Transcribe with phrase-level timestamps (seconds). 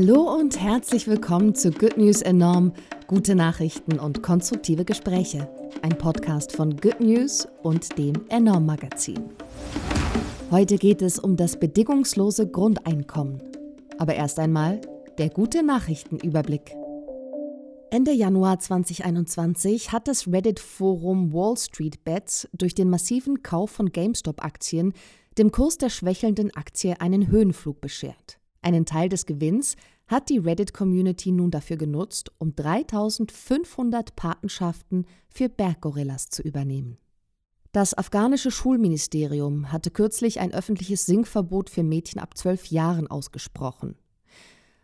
[0.00, 2.72] Hallo und herzlich willkommen zu Good News Enorm,
[3.08, 5.48] gute Nachrichten und konstruktive Gespräche.
[5.82, 9.18] Ein Podcast von Good News und dem Enorm Magazin.
[10.52, 13.42] Heute geht es um das bedingungslose Grundeinkommen.
[13.98, 14.80] Aber erst einmal
[15.18, 16.76] der gute Nachrichtenüberblick.
[17.90, 24.92] Ende Januar 2021 hat das Reddit-Forum Wall Street Bets durch den massiven Kauf von GameStop-Aktien
[25.38, 28.37] dem Kurs der schwächelnden Aktie einen Höhenflug beschert.
[28.62, 29.76] Einen Teil des Gewinns
[30.06, 36.98] hat die Reddit-Community nun dafür genutzt, um 3500 Patenschaften für Berggorillas zu übernehmen.
[37.72, 43.96] Das afghanische Schulministerium hatte kürzlich ein öffentliches Singverbot für Mädchen ab zwölf Jahren ausgesprochen.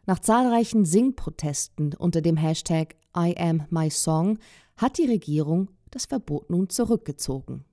[0.06, 4.38] Nach zahlreichen Singprotesten unter dem Hashtag I am my song
[4.76, 7.64] hat die Regierung das Verbot nun zurückgezogen.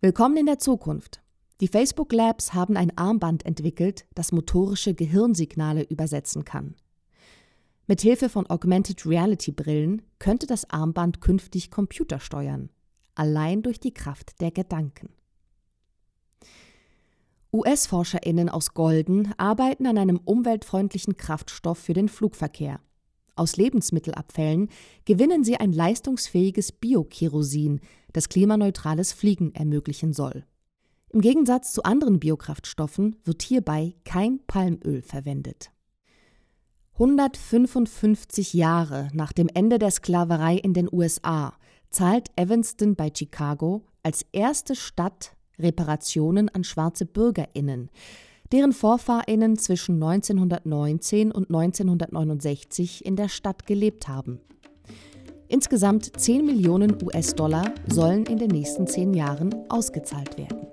[0.00, 1.21] Willkommen in der Zukunft.
[1.62, 6.74] Die Facebook Labs haben ein Armband entwickelt, das motorische Gehirnsignale übersetzen kann.
[7.86, 12.68] Mit Hilfe von Augmented Reality Brillen könnte das Armband künftig Computer steuern,
[13.14, 15.10] allein durch die Kraft der Gedanken.
[17.52, 22.80] US-ForscherInnen aus Golden arbeiten an einem umweltfreundlichen Kraftstoff für den Flugverkehr.
[23.36, 24.68] Aus Lebensmittelabfällen
[25.04, 27.78] gewinnen sie ein leistungsfähiges Biokerosin,
[28.12, 30.44] das klimaneutrales Fliegen ermöglichen soll.
[31.12, 35.70] Im Gegensatz zu anderen Biokraftstoffen wird hierbei kein Palmöl verwendet.
[36.94, 41.52] 155 Jahre nach dem Ende der Sklaverei in den USA
[41.90, 47.90] zahlt Evanston bei Chicago als erste Stadt Reparationen an schwarze Bürgerinnen,
[48.50, 54.40] deren Vorfahrinnen zwischen 1919 und 1969 in der Stadt gelebt haben.
[55.48, 60.71] Insgesamt 10 Millionen US-Dollar sollen in den nächsten zehn Jahren ausgezahlt werden.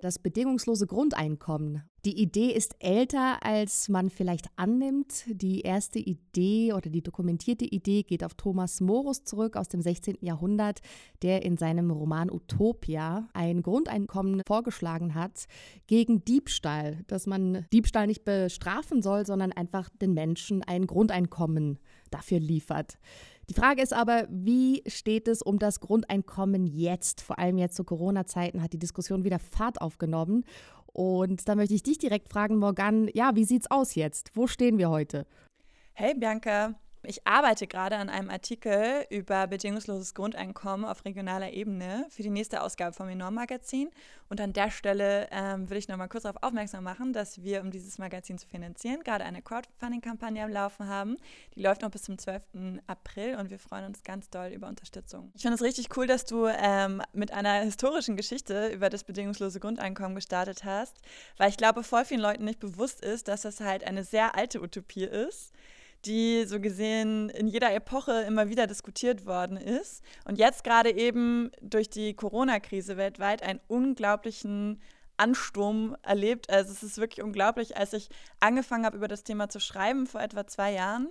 [0.00, 1.82] Das bedingungslose Grundeinkommen.
[2.06, 5.24] Die Idee ist älter, als man vielleicht annimmt.
[5.26, 10.16] Die erste Idee oder die dokumentierte Idee geht auf Thomas Morus zurück aus dem 16.
[10.22, 10.80] Jahrhundert,
[11.20, 15.44] der in seinem Roman Utopia ein Grundeinkommen vorgeschlagen hat
[15.86, 21.78] gegen Diebstahl, dass man Diebstahl nicht bestrafen soll, sondern einfach den Menschen ein Grundeinkommen
[22.10, 22.98] dafür liefert.
[23.50, 27.20] Die Frage ist aber, wie steht es um das Grundeinkommen jetzt?
[27.20, 30.44] Vor allem jetzt zu Corona-Zeiten hat die Diskussion wieder Fahrt aufgenommen.
[30.86, 34.30] Und da möchte ich dich direkt fragen, Morgan, ja, wie sieht's aus jetzt?
[34.36, 35.26] Wo stehen wir heute?
[35.94, 42.22] Hey Bianca, ich arbeite gerade an einem Artikel über bedingungsloses Grundeinkommen auf regionaler Ebene für
[42.22, 43.90] die nächste Ausgabe vom Enorm Magazin.
[44.28, 47.62] Und an der Stelle ähm, will ich noch mal kurz darauf aufmerksam machen, dass wir,
[47.62, 51.16] um dieses Magazin zu finanzieren, gerade eine Crowdfunding-Kampagne am Laufen haben.
[51.54, 52.42] Die läuft noch bis zum 12.
[52.86, 55.32] April und wir freuen uns ganz doll über Unterstützung.
[55.34, 59.58] Ich finde es richtig cool, dass du ähm, mit einer historischen Geschichte über das bedingungslose
[59.58, 60.98] Grundeinkommen gestartet hast,
[61.38, 64.60] weil ich glaube, voll vielen Leuten nicht bewusst ist, dass das halt eine sehr alte
[64.60, 65.52] Utopie ist
[66.04, 71.50] die so gesehen in jeder Epoche immer wieder diskutiert worden ist und jetzt gerade eben
[71.60, 74.80] durch die Corona-Krise weltweit einen unglaublichen
[75.16, 76.48] Ansturm erlebt.
[76.48, 78.08] Also es ist wirklich unglaublich, als ich
[78.40, 81.08] angefangen habe, über das Thema zu schreiben vor etwa zwei Jahren.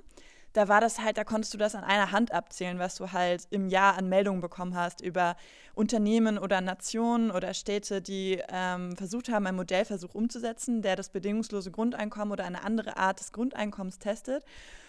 [0.54, 3.48] Da war das halt, da konntest du das an einer Hand abzählen, was du halt
[3.52, 5.36] im Jahr an Meldungen bekommen hast über
[5.76, 11.72] Unternehmen oder Nationen oder Städte, die ähm, versucht haben, einen Modellversuch umzusetzen, der das bedingungslose
[11.72, 14.44] Grundeinkommen oder eine andere Art des Grundeinkommens testet.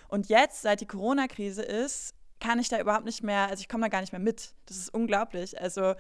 [0.09, 3.84] Und jetzt, seit die Corona-Krise ist, kann ich da überhaupt nicht mehr, also ich komme
[3.84, 4.54] da gar nicht mehr mit.
[4.66, 5.60] Das ist unglaublich.
[5.60, 5.94] Also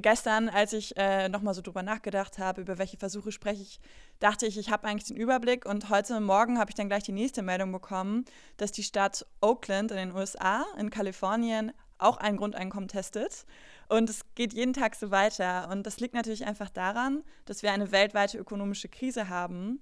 [0.00, 3.80] gestern, als ich äh, nochmal so drüber nachgedacht habe, über welche Versuche spreche ich,
[4.18, 5.66] dachte ich, ich habe eigentlich den Überblick.
[5.66, 8.24] Und heute Morgen habe ich dann gleich die nächste Meldung bekommen,
[8.56, 13.46] dass die Stadt Oakland in den USA, in Kalifornien, auch ein Grundeinkommen testet.
[13.88, 15.68] Und es geht jeden Tag so weiter.
[15.70, 19.80] Und das liegt natürlich einfach daran, dass wir eine weltweite ökonomische Krise haben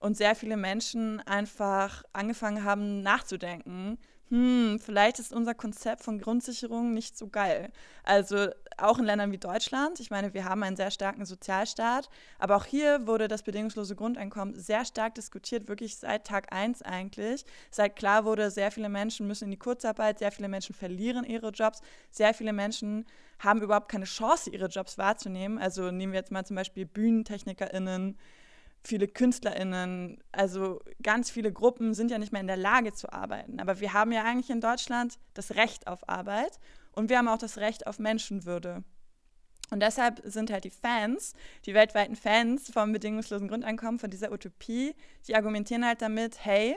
[0.00, 3.98] und sehr viele Menschen einfach angefangen haben nachzudenken,
[4.32, 7.70] hm, vielleicht ist unser Konzept von Grundsicherung nicht so geil.
[8.02, 8.48] Also
[8.78, 12.08] auch in Ländern wie Deutschland, ich meine, wir haben einen sehr starken Sozialstaat,
[12.38, 17.44] aber auch hier wurde das bedingungslose Grundeinkommen sehr stark diskutiert, wirklich seit Tag 1 eigentlich.
[17.70, 21.50] Seit klar wurde, sehr viele Menschen müssen in die Kurzarbeit, sehr viele Menschen verlieren ihre
[21.50, 23.04] Jobs, sehr viele Menschen
[23.38, 25.58] haben überhaupt keine Chance, ihre Jobs wahrzunehmen.
[25.58, 28.16] Also nehmen wir jetzt mal zum Beispiel BühnentechnikerInnen,
[28.84, 33.60] viele KünstlerInnen, also ganz viele Gruppen sind ja nicht mehr in der Lage zu arbeiten.
[33.60, 36.58] Aber wir haben ja eigentlich in Deutschland das Recht auf Arbeit
[36.92, 38.82] und wir haben auch das Recht auf Menschenwürde.
[39.70, 41.32] Und deshalb sind halt die Fans,
[41.64, 44.94] die weltweiten Fans vom bedingungslosen Grundeinkommen, von dieser Utopie,
[45.26, 46.76] die argumentieren halt damit, hey,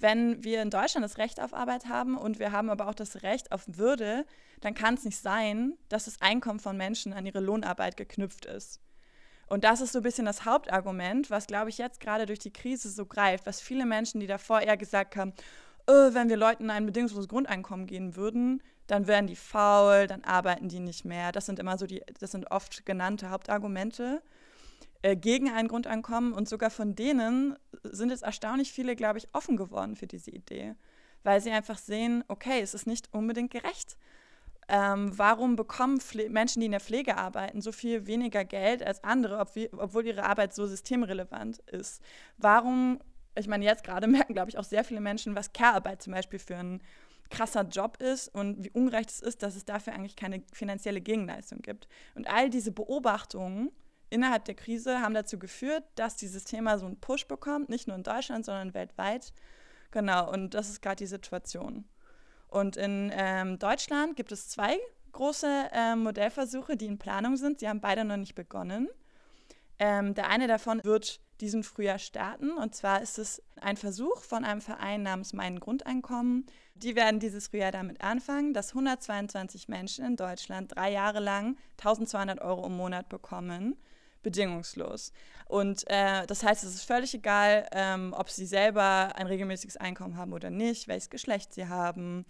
[0.00, 3.22] wenn wir in Deutschland das Recht auf Arbeit haben und wir haben aber auch das
[3.22, 4.26] Recht auf Würde,
[4.60, 8.80] dann kann es nicht sein, dass das Einkommen von Menschen an ihre Lohnarbeit geknüpft ist.
[9.46, 12.52] Und das ist so ein bisschen das Hauptargument, was, glaube ich, jetzt gerade durch die
[12.52, 15.32] Krise so greift, was viele Menschen, die davor eher gesagt haben,
[15.86, 20.68] oh, wenn wir Leuten ein bedingungsloses Grundeinkommen geben würden, dann werden die faul, dann arbeiten
[20.68, 21.32] die nicht mehr.
[21.32, 24.22] Das sind immer so die, das sind oft genannte Hauptargumente
[25.02, 26.32] äh, gegen ein Grundeinkommen.
[26.32, 30.74] Und sogar von denen sind es erstaunlich viele, glaube ich, offen geworden für diese Idee,
[31.22, 33.96] weil sie einfach sehen, okay, es ist nicht unbedingt gerecht.
[34.68, 39.02] Ähm, warum bekommen Pfle Menschen, die in der Pflege arbeiten, so viel weniger Geld als
[39.04, 42.02] andere, ob obwohl ihre Arbeit so systemrelevant ist?
[42.38, 43.00] Warum,
[43.34, 46.38] ich meine, jetzt gerade merken, glaube ich, auch sehr viele Menschen, was Care-Arbeit zum Beispiel
[46.38, 46.82] für ein
[47.30, 51.62] krasser Job ist und wie ungerecht es ist, dass es dafür eigentlich keine finanzielle Gegenleistung
[51.62, 51.88] gibt.
[52.14, 53.70] Und all diese Beobachtungen
[54.10, 57.96] innerhalb der Krise haben dazu geführt, dass dieses Thema so einen Push bekommt, nicht nur
[57.96, 59.32] in Deutschland, sondern weltweit.
[59.90, 61.84] Genau, und das ist gerade die Situation.
[62.54, 64.78] Und in ähm, Deutschland gibt es zwei
[65.10, 67.58] große äh, Modellversuche, die in Planung sind.
[67.58, 68.88] Sie haben beide noch nicht begonnen.
[69.80, 72.52] Ähm, der eine davon wird diesen Frühjahr starten.
[72.52, 76.46] Und zwar ist es ein Versuch von einem Verein namens Mein Grundeinkommen.
[76.76, 82.40] Die werden dieses Frühjahr damit anfangen, dass 122 Menschen in Deutschland drei Jahre lang 1200
[82.40, 83.76] Euro im Monat bekommen
[84.24, 85.12] bedingungslos.
[85.46, 90.16] Und äh, das heißt, es ist völlig egal, ähm, ob sie selber ein regelmäßiges Einkommen
[90.16, 92.26] haben oder nicht, welches Geschlecht sie haben.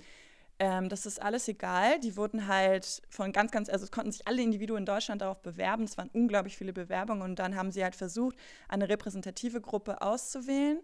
[0.58, 1.98] Ähm, das ist alles egal.
[2.00, 5.40] Die wurden halt von ganz, ganz, also es konnten sich alle Individuen in Deutschland darauf
[5.42, 5.84] bewerben.
[5.84, 8.36] Es waren unglaublich viele Bewerbungen und dann haben sie halt versucht,
[8.68, 10.80] eine repräsentative Gruppe auszuwählen.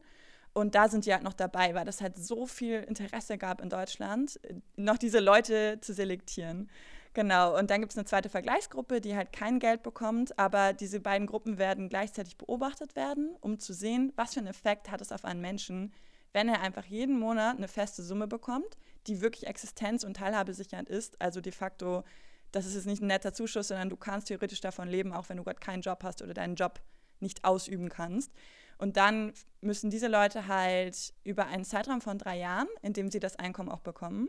[0.52, 3.68] Und da sind die halt noch dabei, weil es halt so viel Interesse gab in
[3.68, 4.40] Deutschland,
[4.74, 6.68] noch diese Leute zu selektieren.
[7.12, 11.00] Genau, und dann gibt es eine zweite Vergleichsgruppe, die halt kein Geld bekommt, aber diese
[11.00, 15.10] beiden Gruppen werden gleichzeitig beobachtet werden, um zu sehen, was für einen Effekt hat es
[15.10, 15.92] auf einen Menschen,
[16.32, 18.76] wenn er einfach jeden Monat eine feste Summe bekommt,
[19.08, 21.20] die wirklich existenz- und teilhabesichernd ist.
[21.20, 22.04] Also de facto,
[22.52, 25.38] das ist jetzt nicht ein netter Zuschuss, sondern du kannst theoretisch davon leben, auch wenn
[25.38, 26.80] du gerade keinen Job hast oder deinen Job
[27.18, 28.30] nicht ausüben kannst.
[28.78, 33.18] Und dann müssen diese Leute halt über einen Zeitraum von drei Jahren, in dem sie
[33.18, 34.28] das Einkommen auch bekommen,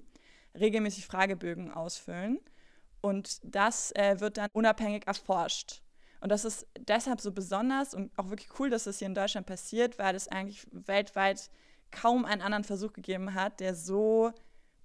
[0.60, 2.40] regelmäßig Fragebögen ausfüllen
[3.02, 5.82] und das äh, wird dann unabhängig erforscht.
[6.22, 9.48] Und das ist deshalb so besonders und auch wirklich cool, dass das hier in Deutschland
[9.48, 11.50] passiert, weil es eigentlich weltweit
[11.90, 14.32] kaum einen anderen Versuch gegeben hat, der so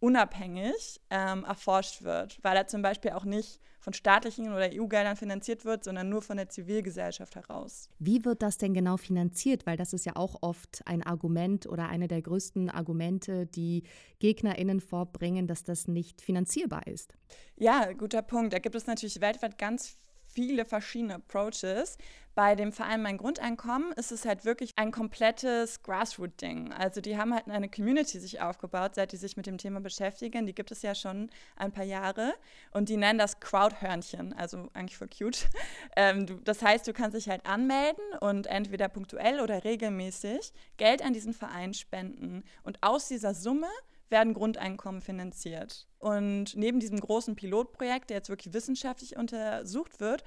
[0.01, 5.65] unabhängig ähm, erforscht wird, weil er zum Beispiel auch nicht von staatlichen oder EU-Geldern finanziert
[5.65, 7.89] wird, sondern nur von der Zivilgesellschaft heraus.
[7.99, 9.65] Wie wird das denn genau finanziert?
[9.65, 13.85] Weil das ist ja auch oft ein Argument oder eine der größten Argumente, die
[14.19, 17.15] GegnerInnen vorbringen, dass das nicht finanzierbar ist.
[17.57, 18.53] Ja, guter Punkt.
[18.53, 19.97] Da gibt es natürlich weltweit ganz
[20.37, 21.97] viele verschiedene Approaches.
[22.35, 26.75] Bei dem Verein Mein Grundeinkommen ist es halt wirklich ein komplettes Grassroot-Ding.
[26.75, 30.45] Also die haben halt eine Community sich aufgebaut, seit die sich mit dem Thema beschäftigen.
[30.45, 32.35] Die gibt es ja schon ein paar Jahre
[32.73, 35.47] und die nennen das Crowdhörnchen, also eigentlich voll cute.
[35.99, 41.03] Ähm, du, das heißt, du kannst dich halt anmelden und entweder punktuell oder regelmäßig Geld
[41.03, 42.45] an diesen Verein spenden.
[42.65, 43.69] Und aus dieser Summe
[44.09, 45.87] werden Grundeinkommen finanziert.
[45.99, 50.23] Und neben diesem großen Pilotprojekt, der jetzt wirklich wissenschaftlich untersucht wird,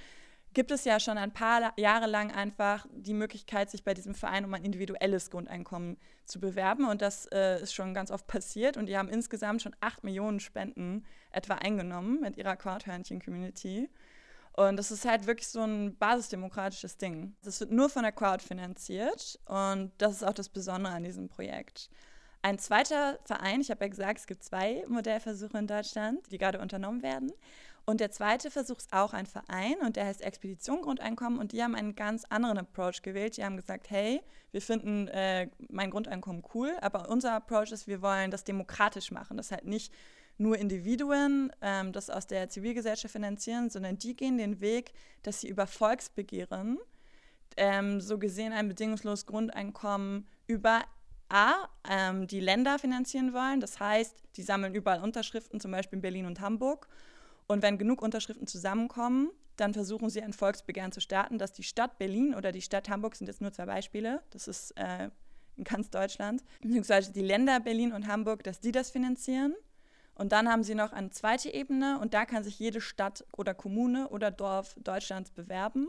[0.54, 4.46] gibt es ja schon ein paar Jahre lang einfach die Möglichkeit, sich bei diesem Verein
[4.46, 6.88] um ein individuelles Grundeinkommen zu bewerben.
[6.88, 8.78] Und das äh, ist schon ganz oft passiert.
[8.78, 13.90] Und die haben insgesamt schon acht Millionen Spenden etwa eingenommen mit ihrer Crowdhörnchen-Community.
[14.54, 17.36] Und das ist halt wirklich so ein basisdemokratisches Ding.
[17.44, 19.40] Das wird nur von der Crowd finanziert.
[19.46, 21.90] Und das ist auch das Besondere an diesem Projekt.
[22.42, 26.60] Ein zweiter Verein, ich habe ja gesagt, es gibt zwei Modellversuche in Deutschland, die gerade
[26.60, 27.32] unternommen werden.
[27.86, 31.64] Und der zweite Versuch ist auch ein Verein und der heißt Expedition Grundeinkommen und die
[31.64, 33.36] haben einen ganz anderen Approach gewählt.
[33.36, 38.02] Die haben gesagt, hey, wir finden äh, mein Grundeinkommen cool, aber unser Approach ist, wir
[38.02, 39.38] wollen das demokratisch machen.
[39.38, 39.92] Das halt nicht
[40.38, 44.94] nur Individuen ähm, das aus der Zivilgesellschaft finanzieren, sondern die gehen den Weg,
[45.24, 46.78] dass sie über Volksbegehren
[47.58, 50.84] ähm, so gesehen ein bedingungsloses Grundeinkommen über
[51.30, 53.60] A, ähm, die Länder finanzieren wollen.
[53.60, 56.88] Das heißt, die sammeln überall Unterschriften, zum Beispiel in Berlin und Hamburg.
[57.48, 61.98] Und wenn genug Unterschriften zusammenkommen, dann versuchen sie ein Volksbegehren zu starten, dass die Stadt
[61.98, 65.10] Berlin oder die Stadt Hamburg sind jetzt nur zwei Beispiele, das ist äh,
[65.58, 69.56] in ganz Deutschland, beziehungsweise die Länder Berlin und Hamburg, dass die das finanzieren.
[70.16, 73.54] Und dann haben sie noch eine zweite Ebene und da kann sich jede Stadt oder
[73.54, 75.88] Kommune oder Dorf Deutschlands bewerben.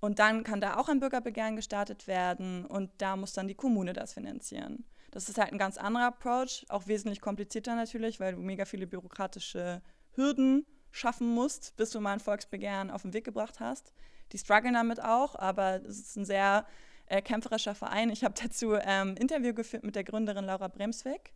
[0.00, 3.92] Und dann kann da auch ein Bürgerbegehren gestartet werden und da muss dann die Kommune
[3.92, 4.84] das finanzieren.
[5.10, 8.86] Das ist halt ein ganz anderer Approach, auch wesentlich komplizierter natürlich, weil du mega viele
[8.86, 9.82] bürokratische
[10.14, 13.92] Hürden schaffen musst, bis du mal ein Volksbegehren auf den Weg gebracht hast.
[14.32, 16.66] Die strugglen damit auch, aber es ist ein sehr
[17.06, 18.10] äh, kämpferischer Verein.
[18.10, 21.32] Ich habe dazu ein ähm, Interview geführt mit der Gründerin Laura Bremsweg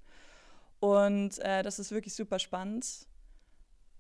[0.79, 3.07] und äh, das ist wirklich super spannend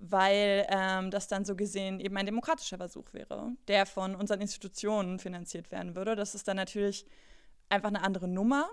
[0.02, 5.21] weil ähm, das dann so gesehen eben ein demokratischer Versuch wäre, der von unseren Institutionen
[5.21, 6.16] finanziert werden würde.
[6.16, 7.06] Das ist dann natürlich
[7.68, 8.68] einfach eine andere Nummer.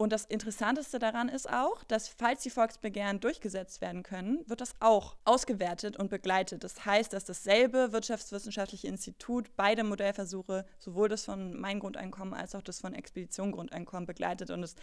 [0.00, 4.76] Und das Interessanteste daran ist auch, dass falls die Volksbegehren durchgesetzt werden können, wird das
[4.78, 6.62] auch ausgewertet und begleitet.
[6.62, 12.62] Das heißt, dass dasselbe Wirtschaftswissenschaftliche Institut beide Modellversuche, sowohl das von Mein Grundeinkommen als auch
[12.62, 14.50] das von Expedition Grundeinkommen begleitet.
[14.50, 14.76] Und das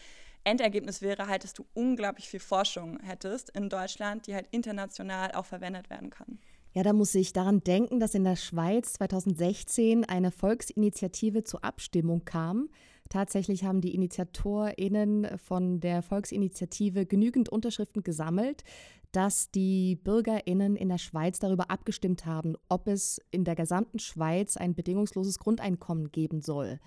[0.44, 5.46] Endergebnis wäre halt, dass du unglaublich viel Forschung hättest in Deutschland, die halt international auch
[5.46, 6.40] verwendet werden kann.
[6.74, 12.26] Ja, da muss ich daran denken, dass in der Schweiz 2016 eine Volksinitiative zur Abstimmung
[12.26, 12.68] kam.
[13.10, 18.64] Tatsächlich haben die InitiatorInnen von der Volksinitiative genügend Unterschriften gesammelt,
[19.12, 24.58] dass die BürgerInnen in der Schweiz darüber abgestimmt haben, ob es in der gesamten Schweiz
[24.58, 26.80] ein bedingungsloses Grundeinkommen geben soll.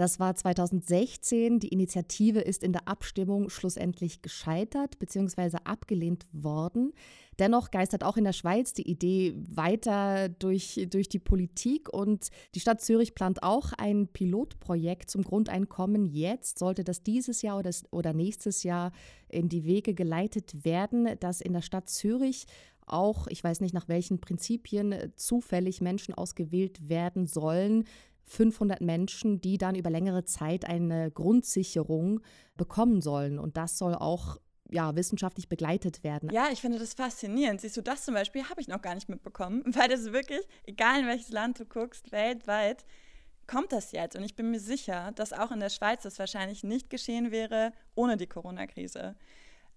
[0.00, 1.60] Das war 2016.
[1.60, 5.58] Die Initiative ist in der Abstimmung schlussendlich gescheitert bzw.
[5.64, 6.94] abgelehnt worden.
[7.38, 12.60] Dennoch geistert auch in der Schweiz die Idee weiter durch, durch die Politik und die
[12.60, 16.06] Stadt Zürich plant auch ein Pilotprojekt zum Grundeinkommen.
[16.06, 18.92] Jetzt sollte das dieses Jahr oder, oder nächstes Jahr
[19.28, 22.46] in die Wege geleitet werden, dass in der Stadt Zürich
[22.86, 27.84] auch, ich weiß nicht nach welchen Prinzipien, zufällig Menschen ausgewählt werden sollen,
[28.30, 32.20] 500 Menschen, die dann über längere Zeit eine Grundsicherung
[32.56, 33.38] bekommen sollen.
[33.38, 34.38] Und das soll auch
[34.70, 36.30] ja, wissenschaftlich begleitet werden.
[36.30, 37.60] Ja, ich finde das faszinierend.
[37.60, 41.00] Siehst du, das zum Beispiel habe ich noch gar nicht mitbekommen, weil das wirklich, egal
[41.00, 42.84] in welches Land du guckst, weltweit,
[43.48, 44.14] kommt das jetzt.
[44.14, 47.72] Und ich bin mir sicher, dass auch in der Schweiz das wahrscheinlich nicht geschehen wäre
[47.96, 49.16] ohne die Corona-Krise.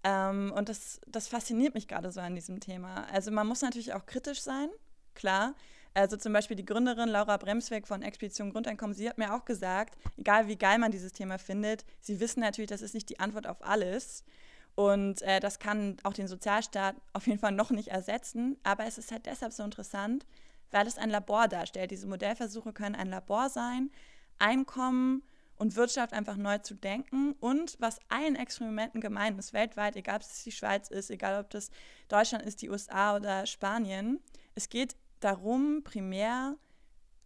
[0.04, 3.06] Ähm, und das, das fasziniert mich gerade so an diesem Thema.
[3.12, 4.68] Also man muss natürlich auch kritisch sein,
[5.14, 5.56] klar.
[5.94, 9.96] Also zum Beispiel die Gründerin Laura Bremsweg von Expedition Grundeinkommen, sie hat mir auch gesagt,
[10.16, 13.46] egal wie geil man dieses Thema findet, sie wissen natürlich, das ist nicht die Antwort
[13.46, 14.24] auf alles.
[14.74, 18.56] Und äh, das kann auch den Sozialstaat auf jeden Fall noch nicht ersetzen.
[18.64, 20.26] Aber es ist halt deshalb so interessant,
[20.72, 21.92] weil es ein Labor darstellt.
[21.92, 23.90] Diese Modellversuche können ein Labor sein,
[24.40, 25.22] Einkommen
[25.56, 27.34] und Wirtschaft einfach neu zu denken.
[27.38, 31.50] Und was allen Experimenten gemein ist, weltweit, egal ob es die Schweiz ist, egal ob
[31.50, 31.70] das
[32.08, 34.18] Deutschland ist, die USA oder Spanien,
[34.56, 36.56] es geht darum, primär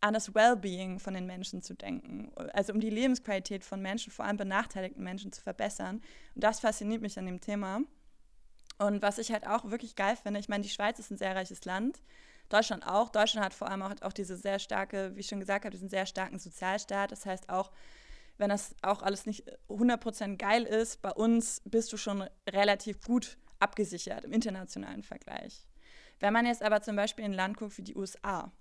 [0.00, 4.24] an das Wellbeing von den Menschen zu denken, also um die Lebensqualität von Menschen, vor
[4.24, 6.00] allem benachteiligten Menschen zu verbessern.
[6.34, 7.80] Und das fasziniert mich an dem Thema.
[8.78, 11.34] Und was ich halt auch wirklich geil finde, ich meine, die Schweiz ist ein sehr
[11.34, 12.00] reiches Land,
[12.48, 13.10] Deutschland auch.
[13.10, 15.88] Deutschland hat vor allem auch, auch diese sehr starke, wie ich schon gesagt habe, diesen
[15.88, 17.12] sehr starken Sozialstaat.
[17.12, 17.72] Das heißt auch,
[18.38, 23.36] wenn das auch alles nicht 100% geil ist, bei uns bist du schon relativ gut
[23.58, 25.67] abgesichert im internationalen Vergleich.
[26.20, 28.52] Wenn man jetzt aber zum Beispiel in ein Land guckt wie die USA,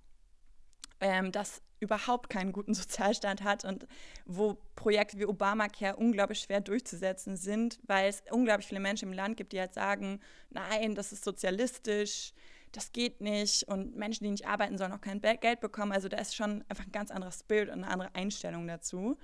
[1.00, 3.88] ähm, das überhaupt keinen guten Sozialstand hat und
[4.26, 9.38] wo Projekte wie Obamacare unglaublich schwer durchzusetzen sind, weil es unglaublich viele Menschen im Land
[9.38, 12.34] gibt, die halt sagen, nein, das ist sozialistisch,
[12.72, 15.92] das geht nicht und Menschen, die nicht arbeiten, sollen auch kein Geld bekommen.
[15.92, 19.18] Also da ist schon einfach ein ganz anderes Bild und eine andere Einstellung dazu.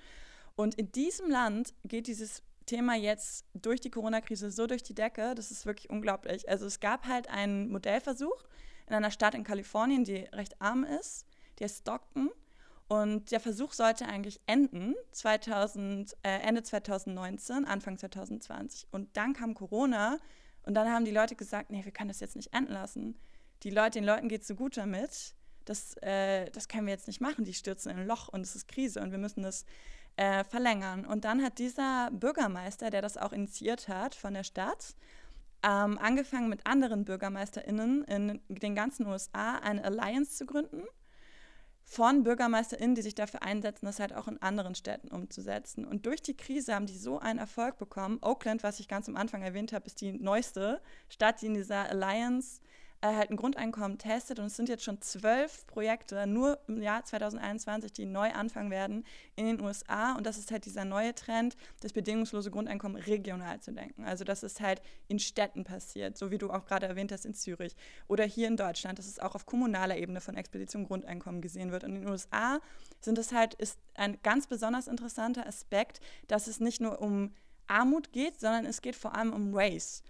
[0.56, 5.36] Und in diesem Land geht dieses Thema jetzt durch die Corona-Krise so durch die Decke,
[5.36, 6.48] das ist wirklich unglaublich.
[6.50, 8.44] Also es gab halt einen Modellversuch
[8.88, 11.26] in einer Stadt in Kalifornien, die recht arm ist,
[11.60, 12.30] die heißt Stockton.
[12.88, 18.88] Und der Versuch sollte eigentlich enden 2000, äh, Ende 2019, Anfang 2020.
[18.92, 20.20] Und dann kam Corona
[20.64, 23.18] und dann haben die Leute gesagt, nee, wir können das jetzt nicht enden lassen.
[23.64, 27.08] Die Leute, den Leuten geht es so gut damit, das, äh, das können wir jetzt
[27.08, 27.46] nicht machen.
[27.46, 29.66] Die stürzen in ein Loch und es ist Krise und wir müssen das
[30.16, 31.06] äh, verlängern.
[31.06, 34.96] Und dann hat dieser Bürgermeister, der das auch initiiert hat von der Stadt,
[35.64, 40.84] ähm, angefangen mit anderen BürgermeisterInnen in den ganzen USA eine Alliance zu gründen
[41.86, 45.86] von BürgermeisterInnen, die sich dafür einsetzen, das halt auch in anderen Städten umzusetzen.
[45.86, 48.20] Und durch die Krise haben die so einen Erfolg bekommen.
[48.22, 51.90] Oakland, was ich ganz am Anfang erwähnt habe, ist die neueste Stadt, die in dieser
[51.90, 54.40] Alliance äh, halt ein Grundeinkommen testet.
[54.40, 59.04] Und es sind jetzt schon zwölf Projekte, nur im Jahr 2021, die neu anfangen werden
[59.36, 60.14] in den USA.
[60.14, 64.06] Und das ist halt dieser neue Trend, das bedingungslose Grundeinkommen regional zu denken.
[64.06, 67.34] Also, dass es halt in Städten passiert, so wie du auch gerade erwähnt hast in
[67.34, 67.76] Zürich.
[68.08, 71.84] Oder hier in Deutschland, dass es auch auf kommunaler Ebene von Expedition Grundeinkommen gesehen wird.
[71.84, 72.60] Und in den USA
[73.02, 77.34] sind es halt, ist ein ganz besonders interessanter Aspekt, dass es nicht nur um
[77.68, 80.04] Armut geht, sondern es geht vor allem um Race.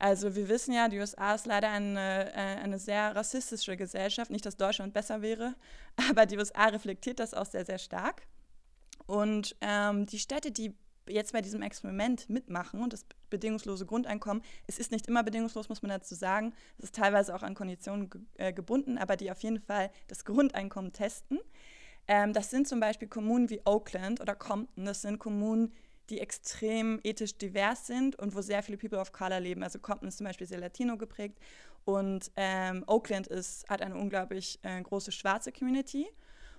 [0.00, 4.30] Also wir wissen ja, die USA ist leider eine, äh, eine sehr rassistische Gesellschaft.
[4.30, 5.54] Nicht, dass Deutschland besser wäre,
[6.10, 8.22] aber die USA reflektiert das auch sehr, sehr stark.
[9.06, 10.74] Und ähm, die Städte, die
[11.06, 15.82] jetzt bei diesem Experiment mitmachen und das bedingungslose Grundeinkommen, es ist nicht immer bedingungslos, muss
[15.82, 19.42] man dazu sagen, es ist teilweise auch an Konditionen ge äh, gebunden, aber die auf
[19.42, 21.40] jeden Fall das Grundeinkommen testen.
[22.08, 25.74] Ähm, das sind zum Beispiel Kommunen wie Oakland oder Compton, das sind Kommunen,
[26.10, 29.62] die extrem ethisch divers sind und wo sehr viele People of Color leben.
[29.62, 31.38] Also Compton ist zum Beispiel sehr Latino geprägt
[31.84, 36.06] Und ähm, Oakland ist, hat eine unglaublich äh, große schwarze Community.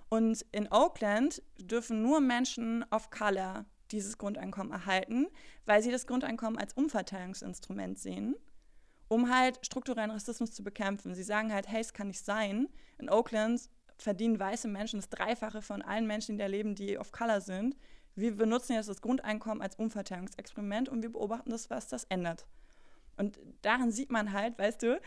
[0.08, 5.28] Und in Oakland dürfen nur Menschen of Color dieses Grundeinkommen erhalten,
[5.64, 8.34] weil sie das Grundeinkommen als Umverteilungsinstrument sehen,
[9.08, 11.14] um halt strukturellen Rassismus zu bekämpfen.
[11.14, 12.68] Sie sagen halt, hey, es kann nicht sein.
[12.98, 13.68] In Oakland
[13.98, 17.76] verdienen weiße Menschen das Dreifache von allen Menschen, die da leben, die of Color sind.
[18.14, 22.46] Wir benutzen jetzt das Grundeinkommen als Umverteilungsexperiment und wir beobachten das, was das ändert.
[23.16, 25.00] Und daran sieht man halt, weißt du,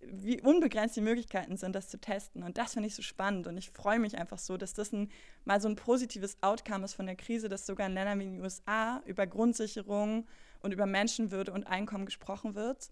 [0.00, 2.42] wie unbegrenzt die Möglichkeiten sind, das zu testen.
[2.42, 3.46] Und das finde ich so spannend.
[3.46, 5.10] Und ich freue mich einfach so, dass das ein,
[5.44, 8.40] mal so ein positives Outcome ist von der Krise, dass sogar in Ländern wie den
[8.40, 10.26] USA über Grundsicherung
[10.60, 12.90] und über Menschenwürde und Einkommen gesprochen wird.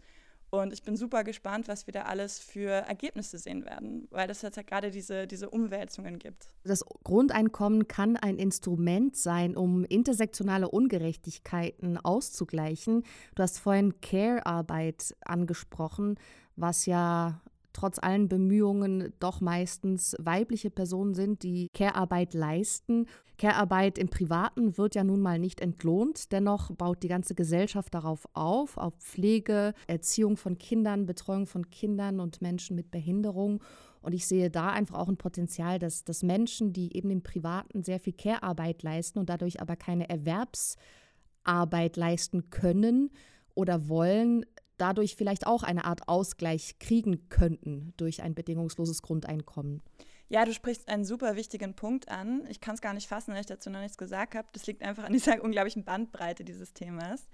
[0.55, 4.43] Und ich bin super gespannt, was wir da alles für Ergebnisse sehen werden, weil es
[4.43, 6.51] jetzt halt gerade diese, diese Umwälzungen gibt.
[6.65, 13.03] Das Grundeinkommen kann ein Instrument sein, um intersektionale Ungerechtigkeiten auszugleichen.
[13.35, 16.19] Du hast vorhin Care-Arbeit angesprochen,
[16.57, 17.41] was ja
[17.73, 23.07] trotz allen Bemühungen doch meistens weibliche Personen sind, die Care-Arbeit leisten.
[23.39, 26.33] Care-Arbeit im Privaten wird ja nun mal nicht entlohnt.
[26.33, 32.21] Dennoch baut die ganze Gesellschaft darauf auf, auf Pflege, Erziehung von Kindern, Betreuung von Kindern
[32.21, 33.61] und Menschen mit Behinderung.
[34.01, 37.83] Und ich sehe da einfach auch ein Potenzial, dass, dass Menschen, die eben im Privaten
[37.83, 43.11] sehr viel Care-Arbeit leisten und dadurch aber keine Erwerbsarbeit leisten können
[43.55, 44.45] oder wollen,
[44.83, 49.81] dadurch vielleicht auch eine Art Ausgleich kriegen könnten durch ein bedingungsloses Grundeinkommen.
[50.29, 52.45] Ja, du sprichst einen super wichtigen Punkt an.
[52.49, 54.49] Ich kann es gar nicht fassen, weil ich dazu noch nichts gesagt habe.
[54.53, 57.29] Das liegt einfach an dieser unglaublichen Bandbreite dieses Themas.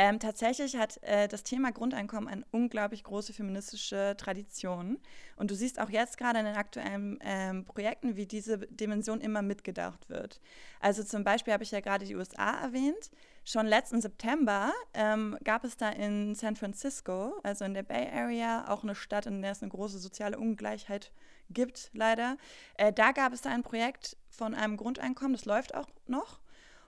[0.00, 4.98] Ähm, tatsächlich hat äh, das Thema Grundeinkommen eine unglaublich große feministische Tradition.
[5.34, 9.42] Und du siehst auch jetzt gerade in den aktuellen ähm, Projekten, wie diese Dimension immer
[9.42, 10.40] mitgedacht wird.
[10.78, 13.10] Also zum Beispiel habe ich ja gerade die USA erwähnt.
[13.44, 18.68] Schon letzten September ähm, gab es da in San Francisco, also in der Bay Area,
[18.68, 21.10] auch eine Stadt, in der es eine große soziale Ungleichheit
[21.50, 22.36] gibt, leider.
[22.76, 26.38] Äh, da gab es da ein Projekt von einem Grundeinkommen, das läuft auch noch.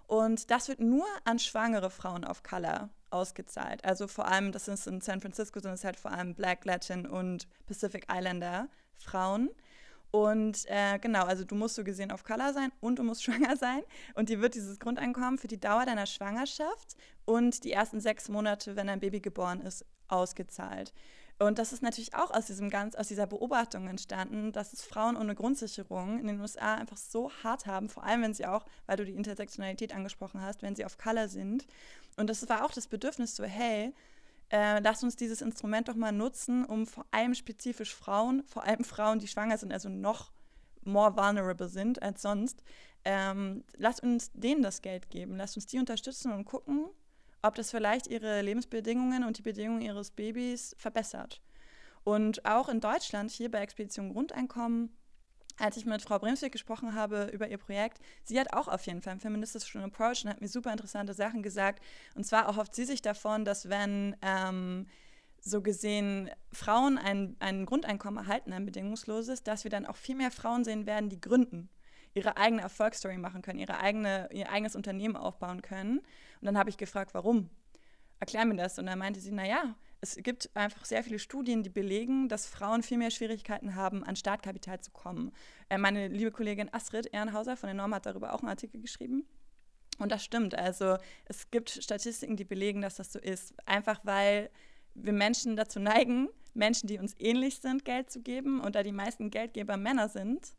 [0.07, 3.85] Und das wird nur an schwangere Frauen of Color ausgezahlt.
[3.85, 7.07] Also vor allem, das ist in San Francisco, sind es halt vor allem Black, Latin
[7.07, 8.69] und Pacific Islander
[8.99, 9.51] Frauen.
[10.11, 13.57] Und äh, genau, also du musst so gesehen auf Color sein und du musst schwanger
[13.57, 13.83] sein.
[14.15, 18.77] Und dir wird dieses Grundeinkommen für die Dauer deiner Schwangerschaft und die ersten sechs Monate,
[18.77, 20.93] wenn dein Baby geboren ist, ausgezahlt.
[21.43, 25.17] Und das ist natürlich auch aus, diesem ganz, aus dieser Beobachtung entstanden, dass es Frauen
[25.17, 28.99] ohne Grundsicherung in den USA einfach so hart haben, vor allem wenn sie auch, weil
[28.99, 31.67] du die Intersektionalität angesprochen hast, wenn sie auf Color sind.
[32.19, 33.95] Und das war auch das Bedürfnis so, hey,
[34.53, 38.85] äh, lasst uns dieses Instrument doch mal nutzen, um vor allem spezifisch Frauen, vor allem
[38.85, 40.33] Frauen, die schwanger sind, also noch
[40.85, 42.63] more vulnerable sind als sonst,
[43.07, 46.91] ähm, lasst uns denen das Geld geben, lasst uns die unterstützen und gucken,
[47.43, 51.41] ob das vielleicht ihre Lebensbedingungen und die Bedingungen ihres Babys verbessert.
[52.05, 54.97] Und auch in Deutschland, hier bei Expedition Grundeinkommen,
[55.59, 59.03] als ich mit Frau Bremsweg gesprochen habe über ihr Projekt, sie hat auch auf jeden
[59.03, 61.85] Fall einen feministischen Approach und hat mir super interessante Sachen gesagt.
[62.15, 64.87] Und zwar erhofft sie sich davon, dass wenn ähm,
[65.43, 70.31] so gesehen Frauen ein, ein Grundeinkommen erhalten, ein bedingungsloses, dass wir dann auch viel mehr
[70.31, 71.69] Frauen sehen werden, die gründen,
[72.15, 75.99] ihre eigene Erfolgsstory machen können, ihre eigene, ihr eigenes Unternehmen aufbauen können.
[75.99, 77.51] Und dann habe ich gefragt, warum?
[78.19, 78.79] Erklär mir das.
[78.79, 82.83] Und dann meinte sie, naja, es gibt einfach sehr viele Studien, die belegen, dass Frauen
[82.83, 85.33] viel mehr Schwierigkeiten haben, an Startkapital zu kommen.
[85.69, 89.27] Äh, meine liebe Kollegin Astrid Ehrenhauser von der Norm hat darüber auch einen Artikel geschrieben.
[89.99, 90.55] Und das stimmt.
[90.55, 90.97] Also
[91.27, 93.55] es gibt Statistiken, die belegen, dass das so ist.
[93.67, 94.51] Einfach weil
[94.95, 98.61] wir Menschen dazu neigen, Menschen, die uns ähnlich sind, Geld zu geben.
[98.61, 100.55] Und da die meisten Geldgeber Männer sind,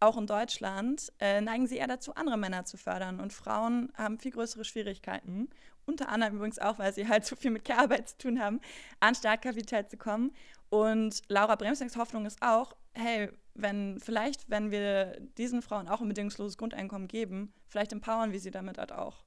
[0.00, 3.20] auch in Deutschland, äh, neigen sie eher dazu, andere Männer zu fördern.
[3.20, 5.48] Und Frauen haben viel größere Schwierigkeiten,
[5.86, 8.60] unter anderem übrigens auch, weil sie halt so viel mit Care-Arbeit zu tun haben,
[9.00, 10.32] an Startkapital zu kommen.
[10.68, 16.08] Und Laura Bremsnecks Hoffnung ist auch, hey, wenn vielleicht, wenn wir diesen Frauen auch ein
[16.08, 19.25] bedingungsloses Grundeinkommen geben, vielleicht empowern wir sie damit halt auch.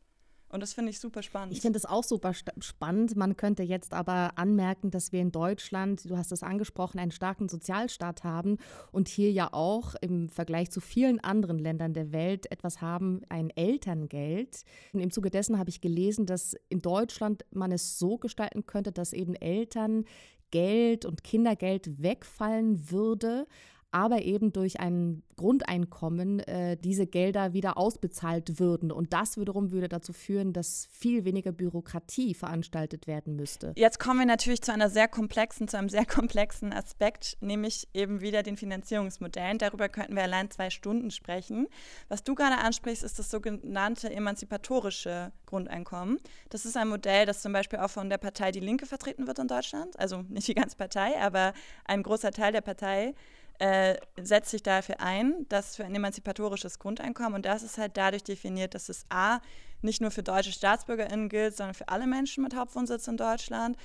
[0.49, 1.53] Und das finde ich super spannend.
[1.53, 3.15] Ich finde es auch super spannend.
[3.15, 7.47] Man könnte jetzt aber anmerken, dass wir in Deutschland, du hast es angesprochen, einen starken
[7.47, 8.57] Sozialstaat haben
[8.91, 13.51] und hier ja auch im Vergleich zu vielen anderen Ländern der Welt etwas haben, ein
[13.51, 14.63] Elterngeld.
[14.93, 18.91] Und im Zuge dessen habe ich gelesen, dass in Deutschland man es so gestalten könnte,
[18.91, 20.05] dass eben Eltern
[20.51, 23.45] Geld und Kindergeld wegfallen würde,
[23.91, 28.91] aber eben durch ein Grundeinkommen äh, diese Gelder wieder ausbezahlt würden.
[28.91, 33.73] Und das wiederum würde dazu führen, dass viel weniger Bürokratie veranstaltet werden müsste.
[33.77, 38.19] Jetzt kommen wir natürlich zu einer sehr komplexen, zu einem sehr komplexen Aspekt, nämlich eben
[38.19, 39.57] wieder den Finanzierungsmodellen.
[39.57, 41.67] Darüber könnten wir allein zwei Stunden sprechen.
[42.09, 46.19] Was du gerade ansprichst, ist das sogenannte emanzipatorische Grundeinkommen.
[46.49, 49.39] Das ist ein Modell, das zum Beispiel auch von der Partei Die Linke vertreten wird
[49.39, 49.97] in Deutschland.
[49.97, 51.53] Also nicht die ganze Partei, aber
[51.85, 53.15] ein großer Teil der Partei
[53.59, 58.23] äh, setzt sich dafür ein, dass für ein emanzipatorisches Grundeinkommen und das ist halt dadurch
[58.23, 59.39] definiert, dass es A,
[59.81, 63.77] nicht nur für deutsche StaatsbürgerInnen gilt, sondern für alle Menschen mit Hauptwohnsitz in Deutschland.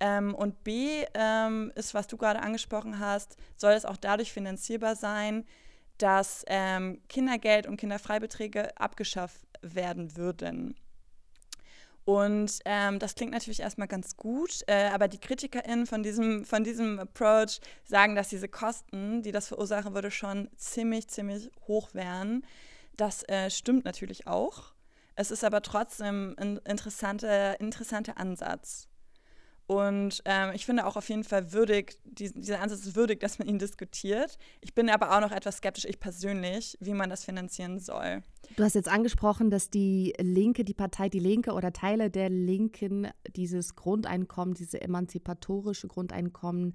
[0.00, 4.96] Ähm, und B ähm, ist, was du gerade angesprochen hast, soll es auch dadurch finanzierbar
[4.96, 5.44] sein,
[5.98, 10.74] dass ähm, Kindergeld und Kinderfreibeträge abgeschafft werden würden.
[12.04, 16.64] Und ähm, das klingt natürlich erstmal ganz gut, äh, aber die KritikerInnen von diesem, von
[16.64, 22.44] diesem Approach sagen, dass diese Kosten, die das verursachen würde, schon ziemlich, ziemlich hoch wären.
[22.96, 24.72] Das äh, stimmt natürlich auch.
[25.14, 28.88] Es ist aber trotzdem ein interessanter, interessanter Ansatz.
[29.72, 33.38] Und ähm, ich finde auch auf jeden Fall würdig, die, dieser Ansatz ist würdig, dass
[33.38, 34.36] man ihn diskutiert.
[34.60, 38.22] Ich bin aber auch noch etwas skeptisch, ich persönlich, wie man das finanzieren soll.
[38.56, 43.08] Du hast jetzt angesprochen, dass die Linke, die Partei Die Linke oder Teile der Linken
[43.34, 46.74] dieses Grundeinkommen, diese emanzipatorische Grundeinkommen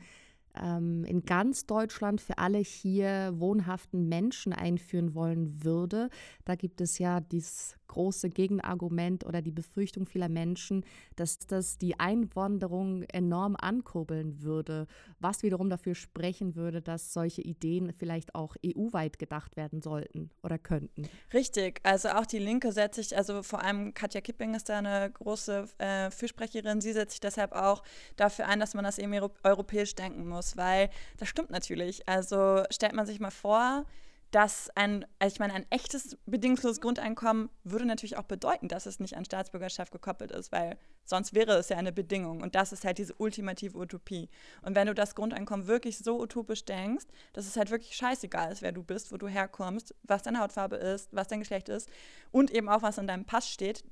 [0.55, 6.09] ähm, in ganz Deutschland für alle hier wohnhaften Menschen einführen wollen würde.
[6.45, 11.99] Da gibt es ja dieses große Gegenargument oder die Befürchtung vieler Menschen, dass das die
[11.99, 14.87] Einwanderung enorm ankurbeln würde,
[15.19, 20.57] was wiederum dafür sprechen würde, dass solche Ideen vielleicht auch EU-weit gedacht werden sollten oder
[20.57, 21.07] könnten.
[21.33, 25.09] Richtig, also auch die Linke setzt sich, also vor allem Katja Kipping ist da eine
[25.11, 27.83] große äh, Fürsprecherin, sie setzt sich deshalb auch
[28.15, 32.07] dafür ein, dass man das eben europäisch denken muss, weil das stimmt natürlich.
[32.07, 33.85] Also stellt man sich mal vor,
[34.31, 38.99] dass ein, also ich meine, ein echtes bedingungsloses Grundeinkommen würde natürlich auch bedeuten, dass es
[38.99, 42.41] nicht an Staatsbürgerschaft gekoppelt ist, weil sonst wäre es ja eine Bedingung.
[42.41, 44.29] Und das ist halt diese ultimative Utopie.
[44.61, 48.61] Und wenn du das Grundeinkommen wirklich so utopisch denkst, dass es halt wirklich scheißegal ist,
[48.61, 51.89] wer du bist, wo du herkommst, was deine Hautfarbe ist, was dein Geschlecht ist
[52.31, 53.83] und eben auch, was in deinem Pass steht,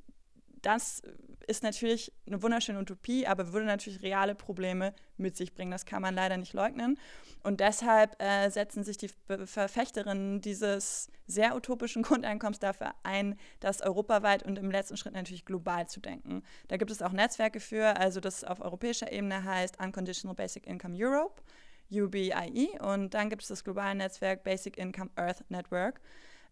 [0.65, 1.01] das
[1.47, 5.71] ist natürlich eine wunderschöne Utopie, aber würde natürlich reale Probleme mit sich bringen.
[5.71, 6.97] Das kann man leider nicht leugnen.
[7.43, 9.11] Und deshalb äh, setzen sich die
[9.45, 15.87] Verfechterinnen dieses sehr utopischen Grundeinkommens dafür ein, das europaweit und im letzten Schritt natürlich global
[15.87, 16.41] zu denken.
[16.67, 20.95] Da gibt es auch Netzwerke für, also das auf europäischer Ebene heißt Unconditional Basic Income
[20.97, 21.43] Europe,
[21.91, 26.01] UBIE, und dann gibt es das globale Netzwerk Basic Income Earth Network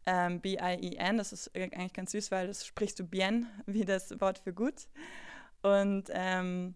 [0.06, 1.18] ähm, B-I-E-N.
[1.18, 4.88] Das ist eigentlich ganz süß, weil das sprichst du bien, wie das Wort für gut.
[5.62, 6.76] Und ähm,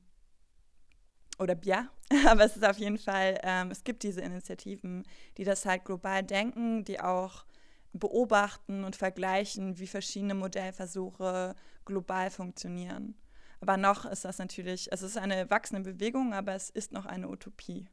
[1.40, 1.88] oder bien,
[2.28, 5.04] aber es ist auf jeden Fall, ähm, es gibt diese Initiativen,
[5.38, 7.46] die das halt global denken, die auch
[7.94, 13.16] beobachten und vergleichen, wie verschiedene Modellversuche global funktionieren.
[13.60, 17.28] Aber noch ist das natürlich, es ist eine wachsende Bewegung, aber es ist noch eine
[17.28, 17.88] Utopie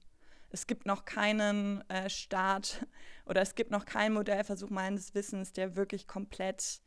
[0.54, 2.86] es gibt noch keinen äh, Staat
[3.26, 6.80] oder es gibt noch keinen Modellversuch meines Wissens, der wirklich komplett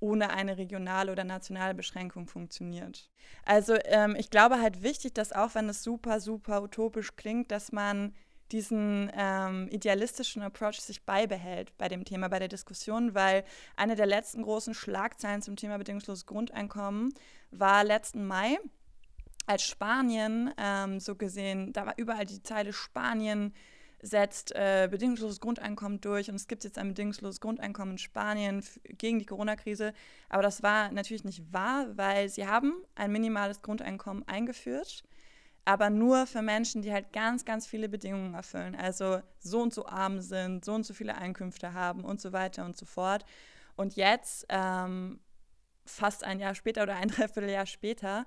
[0.00, 3.10] ohne eine regionale oder nationale Beschränkung funktioniert.
[3.44, 7.72] Also ähm, ich glaube halt wichtig, dass auch wenn es super, super utopisch klingt, dass
[7.72, 8.14] man
[8.52, 13.44] diesen ähm, idealistischen Approach sich beibehält bei dem Thema, bei der Diskussion, weil
[13.76, 17.14] eine der letzten großen Schlagzeilen zum Thema bedingungsloses Grundeinkommen
[17.50, 18.58] war letzten Mai
[19.46, 23.52] als Spanien ähm, so gesehen, da war überall die Zeile Spanien
[24.04, 28.62] setzt äh, bedingungsloses Grundeinkommen durch und es gibt jetzt ein bedingungsloses Grundeinkommen in Spanien
[28.98, 29.94] gegen die Corona-Krise.
[30.28, 35.04] Aber das war natürlich nicht wahr, weil sie haben ein minimales Grundeinkommen eingeführt,
[35.64, 38.74] aber nur für Menschen, die halt ganz, ganz viele Bedingungen erfüllen.
[38.74, 42.66] Also so und so arm sind, so und so viele Einkünfte haben und so weiter
[42.66, 43.24] und so fort.
[43.74, 45.18] Und jetzt, ähm,
[45.86, 48.26] fast ein Jahr später oder ein Dreivierteljahr später,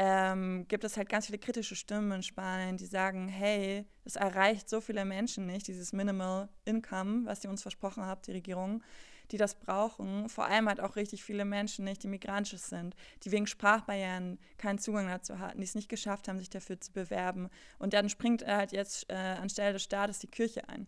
[0.00, 4.70] ähm, gibt es halt ganz viele kritische Stimmen in Spanien, die sagen, hey, es erreicht
[4.70, 8.84] so viele Menschen nicht, dieses Minimal Income, was die uns versprochen hat, die Regierung,
[9.32, 10.28] die das brauchen.
[10.28, 14.78] Vor allem halt auch richtig viele Menschen nicht, die migrantisch sind, die wegen Sprachbarrieren keinen
[14.78, 17.48] Zugang dazu hatten, die es nicht geschafft haben, sich dafür zu bewerben.
[17.80, 20.86] Und dann springt halt jetzt äh, anstelle des Staates die Kirche ein.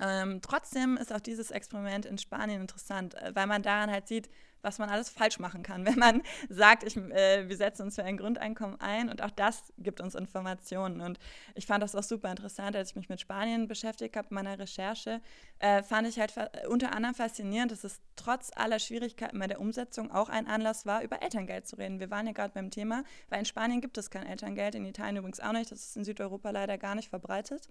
[0.00, 4.28] Ähm, trotzdem ist auch dieses Experiment in Spanien interessant, äh, weil man daran halt sieht,
[4.62, 8.04] was man alles falsch machen kann, wenn man sagt, ich, äh, wir setzen uns für
[8.04, 11.00] ein Grundeinkommen ein und auch das gibt uns Informationen.
[11.00, 11.18] Und
[11.54, 14.58] ich fand das auch super interessant, als ich mich mit Spanien beschäftigt habe in meiner
[14.58, 15.20] Recherche,
[15.58, 16.34] äh, fand ich halt
[16.68, 21.02] unter anderem faszinierend, dass es trotz aller Schwierigkeiten bei der Umsetzung auch ein Anlass war,
[21.02, 22.00] über Elterngeld zu reden.
[22.00, 25.16] Wir waren ja gerade beim Thema, weil in Spanien gibt es kein Elterngeld, in Italien
[25.16, 27.68] übrigens auch nicht, das ist in Südeuropa leider gar nicht verbreitet.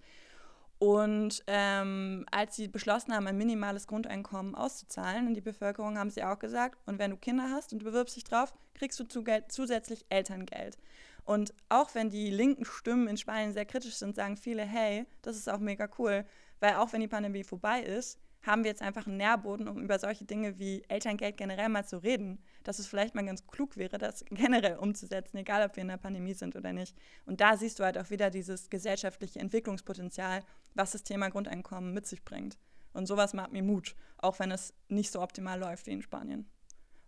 [0.78, 6.22] Und ähm, als sie beschlossen haben, ein minimales Grundeinkommen auszuzahlen in die Bevölkerung, haben sie
[6.22, 9.04] auch gesagt, und wenn du Kinder hast und du bewirbst dich drauf, kriegst du
[9.48, 10.78] zusätzlich Elterngeld.
[11.24, 15.36] Und auch wenn die linken Stimmen in Spanien sehr kritisch sind, sagen viele, hey, das
[15.36, 16.24] ist auch mega cool,
[16.60, 19.98] weil auch wenn die Pandemie vorbei ist, haben wir jetzt einfach einen Nährboden, um über
[19.98, 22.38] solche Dinge wie Elterngeld generell mal zu reden,
[22.68, 25.96] dass es vielleicht mal ganz klug wäre, das generell umzusetzen, egal ob wir in der
[25.96, 26.94] Pandemie sind oder nicht.
[27.24, 32.06] Und da siehst du halt auch wieder dieses gesellschaftliche Entwicklungspotenzial, was das Thema Grundeinkommen mit
[32.06, 32.58] sich bringt.
[32.92, 36.46] Und sowas macht mir Mut, auch wenn es nicht so optimal läuft wie in Spanien.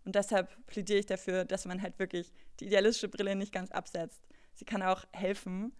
[0.03, 4.27] Und deshalb plädiere ich dafür, dass man halt wirklich die idealistische Brille nicht ganz absetzt.
[4.55, 5.73] Sie kann auch helfen,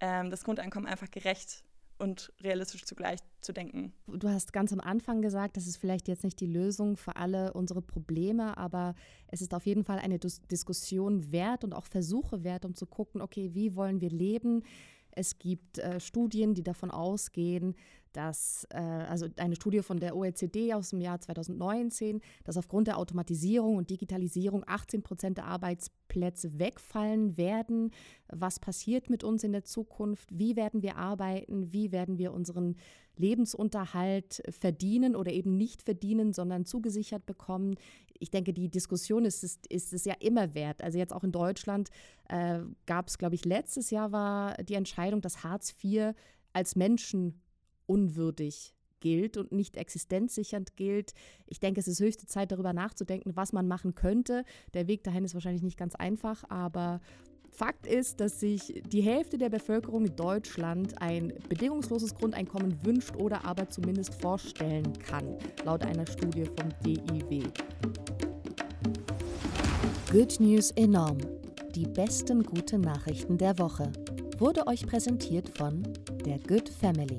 [0.00, 1.64] ähm, das Grundeinkommen einfach gerecht
[1.98, 3.92] und realistisch zugleich zu denken.
[4.06, 7.52] Du hast ganz am Anfang gesagt, das ist vielleicht jetzt nicht die Lösung für alle
[7.52, 8.94] unsere Probleme, aber
[9.28, 12.86] es ist auf jeden Fall eine Dis Diskussion wert und auch Versuche wert, um zu
[12.86, 14.62] gucken, okay, wie wollen wir leben?
[15.10, 17.76] Es gibt äh, Studien, die davon ausgehen,
[18.16, 22.98] dass, äh, also eine Studie von der OECD aus dem Jahr 2019, dass aufgrund der
[22.98, 27.90] Automatisierung und Digitalisierung 18 Prozent der Arbeitsplätze wegfallen werden.
[28.28, 30.28] Was passiert mit uns in der Zukunft?
[30.32, 31.72] Wie werden wir arbeiten?
[31.72, 32.76] Wie werden wir unseren
[33.16, 37.74] Lebensunterhalt verdienen oder eben nicht verdienen, sondern zugesichert bekommen?
[38.18, 40.82] Ich denke, die Diskussion ist es, ist es ja immer wert.
[40.82, 41.90] Also jetzt auch in Deutschland
[42.28, 46.14] äh, gab es, glaube ich, letztes Jahr war die Entscheidung, dass Hartz IV
[46.52, 47.40] als Menschen
[47.86, 51.12] unwürdig gilt und nicht existenzsichernd gilt.
[51.46, 54.44] Ich denke, es ist höchste Zeit, darüber nachzudenken, was man machen könnte.
[54.72, 57.00] Der Weg dahin ist wahrscheinlich nicht ganz einfach, aber
[57.54, 63.44] Fakt ist, dass sich die Hälfte der Bevölkerung in Deutschland ein bedingungsloses Grundeinkommen wünscht oder
[63.44, 67.44] aber zumindest vorstellen kann, laut einer Studie vom DIW.
[70.10, 71.18] Good News enorm.
[71.74, 73.92] Die besten guten Nachrichten der Woche
[74.38, 75.82] wurde euch präsentiert von
[76.24, 77.18] der Good Family.